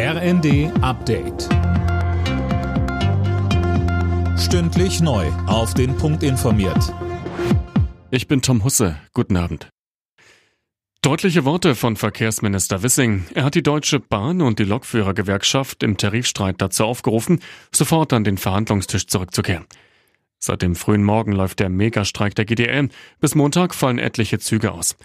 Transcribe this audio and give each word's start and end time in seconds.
RND 0.00 0.70
Update. 0.80 1.48
Stündlich 4.38 5.00
neu. 5.00 5.26
Auf 5.48 5.74
den 5.74 5.96
Punkt 5.96 6.22
informiert. 6.22 6.94
Ich 8.12 8.28
bin 8.28 8.40
Tom 8.40 8.62
Husse. 8.62 8.96
Guten 9.12 9.36
Abend. 9.36 9.70
Deutliche 11.02 11.44
Worte 11.44 11.74
von 11.74 11.96
Verkehrsminister 11.96 12.84
Wissing. 12.84 13.26
Er 13.34 13.42
hat 13.42 13.56
die 13.56 13.64
Deutsche 13.64 13.98
Bahn 13.98 14.40
und 14.40 14.60
die 14.60 14.64
Lokführergewerkschaft 14.64 15.82
im 15.82 15.96
Tarifstreit 15.96 16.62
dazu 16.62 16.84
aufgerufen, 16.84 17.40
sofort 17.74 18.12
an 18.12 18.22
den 18.22 18.38
Verhandlungstisch 18.38 19.08
zurückzukehren. 19.08 19.66
Seit 20.38 20.62
dem 20.62 20.76
frühen 20.76 21.02
Morgen 21.02 21.32
läuft 21.32 21.58
der 21.58 21.70
Megastreik 21.70 22.36
der 22.36 22.44
GDL. 22.44 22.88
Bis 23.18 23.34
Montag 23.34 23.74
fallen 23.74 23.98
etliche 23.98 24.38
Züge 24.38 24.70
aus. 24.70 24.96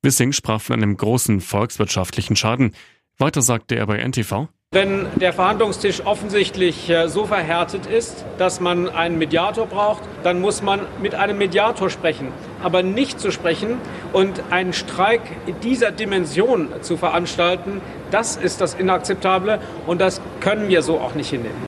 Wissing 0.00 0.32
sprach 0.32 0.62
von 0.62 0.76
einem 0.76 0.96
großen 0.96 1.42
volkswirtschaftlichen 1.42 2.34
Schaden. 2.34 2.72
Weiter 3.20 3.42
sagte 3.42 3.74
er 3.74 3.84
bei 3.88 3.98
NTV. 3.98 4.46
Wenn 4.70 5.06
der 5.16 5.32
Verhandlungstisch 5.32 6.06
offensichtlich 6.06 6.88
äh, 6.88 7.08
so 7.08 7.24
verhärtet 7.26 7.86
ist, 7.86 8.24
dass 8.36 8.60
man 8.60 8.88
einen 8.88 9.18
Mediator 9.18 9.66
braucht, 9.66 10.04
dann 10.22 10.40
muss 10.40 10.62
man 10.62 10.82
mit 11.02 11.16
einem 11.16 11.36
Mediator 11.36 11.90
sprechen. 11.90 12.28
Aber 12.62 12.84
nicht 12.84 13.18
zu 13.18 13.32
sprechen 13.32 13.78
und 14.12 14.40
einen 14.50 14.72
Streik 14.72 15.22
dieser 15.64 15.90
Dimension 15.90 16.68
zu 16.82 16.96
veranstalten, 16.96 17.80
das 18.12 18.36
ist 18.36 18.60
das 18.60 18.74
Inakzeptable 18.74 19.60
und 19.88 20.00
das 20.00 20.20
können 20.38 20.68
wir 20.68 20.82
so 20.82 21.00
auch 21.00 21.16
nicht 21.16 21.30
hinnehmen. 21.30 21.66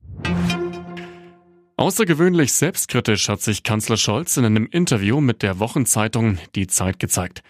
Außergewöhnlich 1.79 2.53
selbstkritisch 2.53 3.29
hat 3.29 3.41
sich 3.41 3.65
Kanzler 3.65 3.97
Scholz 3.97 4.37
in 4.37 4.45
einem 4.45 4.69
Interview 4.71 5.21
mit 5.21 5.43
der 5.43 5.59
Wochenzeitung 5.59 6.39
Die 6.55 6.69
Zeit 6.69 7.01
gezeigt. 7.01 7.43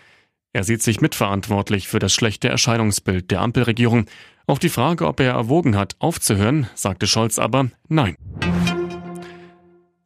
Er 0.52 0.64
sieht 0.64 0.82
sich 0.82 1.00
mitverantwortlich 1.00 1.86
für 1.86 2.00
das 2.00 2.12
schlechte 2.12 2.48
Erscheinungsbild 2.48 3.30
der 3.30 3.40
Ampelregierung. 3.40 4.06
Auf 4.46 4.58
die 4.58 4.68
Frage, 4.68 5.06
ob 5.06 5.20
er 5.20 5.32
erwogen 5.32 5.76
hat, 5.76 5.94
aufzuhören, 6.00 6.66
sagte 6.74 7.06
Scholz 7.06 7.38
aber 7.38 7.70
Nein. 7.88 8.16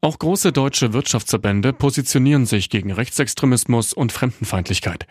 Auch 0.02 0.18
große 0.18 0.52
deutsche 0.52 0.92
Wirtschaftsverbände 0.92 1.72
positionieren 1.72 2.44
sich 2.44 2.68
gegen 2.68 2.92
Rechtsextremismus 2.92 3.94
und 3.94 4.12
Fremdenfeindlichkeit. 4.12 5.06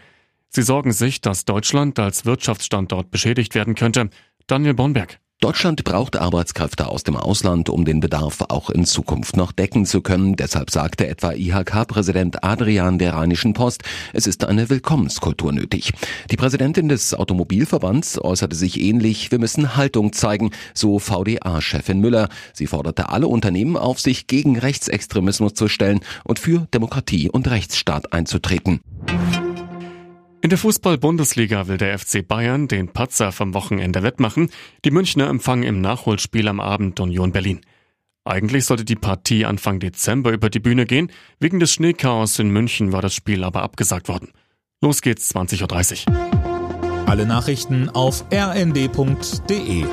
Sie 0.50 0.62
sorgen 0.62 0.92
sich, 0.92 1.20
dass 1.20 1.46
Deutschland 1.46 1.98
als 1.98 2.26
Wirtschaftsstandort 2.26 3.10
beschädigt 3.10 3.56
werden 3.56 3.74
könnte. 3.74 4.12
Daniel 4.46 4.76
Bornberg. 4.76 5.20
Deutschland 5.44 5.84
braucht 5.84 6.16
Arbeitskräfte 6.16 6.88
aus 6.88 7.04
dem 7.04 7.18
Ausland, 7.18 7.68
um 7.68 7.84
den 7.84 8.00
Bedarf 8.00 8.46
auch 8.48 8.70
in 8.70 8.86
Zukunft 8.86 9.36
noch 9.36 9.52
decken 9.52 9.86
zu 9.86 10.00
können. 10.00 10.38
Deshalb 10.38 10.72
sagte 10.72 11.06
etwa 11.06 11.34
IHK-Präsident 11.34 12.46
Adrian 12.46 12.98
der 12.98 13.16
Rheinischen 13.16 13.52
Post, 13.54 13.84
es 14.14 14.26
ist 14.26 14.46
eine 14.46 14.70
Willkommenskultur 14.70 15.52
nötig. 15.52 15.92
Die 16.32 16.38
Präsidentin 16.38 16.88
des 16.88 17.14
Automobilverbands 17.14 18.24
äußerte 18.24 18.56
sich 18.56 18.80
ähnlich, 18.80 19.32
wir 19.32 19.40
müssen 19.40 19.76
Haltung 19.76 20.14
zeigen, 20.14 20.52
so 20.74 20.98
VDA-Chefin 20.98 22.00
Müller. 22.00 22.30
Sie 22.54 22.68
forderte 22.68 23.10
alle 23.10 23.28
Unternehmen 23.28 23.76
auf, 23.76 24.00
sich 24.00 24.28
gegen 24.28 24.58
Rechtsextremismus 24.58 25.56
zu 25.56 25.68
stellen 25.68 26.00
und 26.24 26.40
für 26.40 26.70
Demokratie 26.74 27.30
und 27.30 27.50
Rechtsstaat 27.50 28.14
einzutreten. 28.14 28.80
In 30.44 30.50
der 30.50 30.60
Fußball-Bundesliga 30.60 31.70
will 31.70 31.78
der 31.78 31.98
FC 31.98 32.28
Bayern 32.28 32.68
den 32.68 32.90
Patzer 32.90 33.32
vom 33.32 33.54
Wochenende 33.54 34.04
wettmachen. 34.04 34.50
Die 34.84 34.92
Münchner 34.92 35.30
empfangen 35.30 35.64
im 35.64 35.80
Nachholspiel 35.80 36.50
am 36.50 36.60
Abend 36.60 37.00
Union 37.00 37.32
Berlin. 37.32 37.62
Eigentlich 38.26 38.66
sollte 38.66 38.84
die 38.84 38.98
Partie 38.98 39.46
Anfang 39.46 39.80
Dezember 39.80 40.34
über 40.34 40.50
die 40.50 40.60
Bühne 40.60 40.86
gehen. 40.86 41.14
Wegen 41.40 41.62
des 41.62 41.72
Schneechaos 41.72 42.40
in 42.40 42.50
München 42.50 42.92
war 42.92 43.02
das 43.02 43.16
Spiel 43.16 43.42
aber 43.46 43.64
abgesagt 43.64 44.10
worden. 44.10 44.34
Los 44.82 45.02
geht's 45.02 45.34
20.30 45.34 46.10
Uhr. 46.10 47.08
Alle 47.08 47.26
Nachrichten 47.26 47.88
auf 47.88 48.26
rnd.de 48.30 49.86